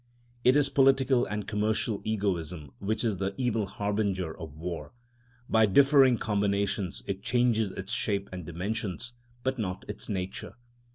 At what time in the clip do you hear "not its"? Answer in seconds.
9.59-10.09